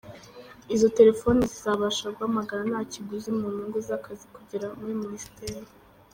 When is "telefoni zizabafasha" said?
0.97-2.05